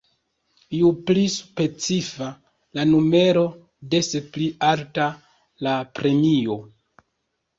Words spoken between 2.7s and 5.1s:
la numero, des pli alta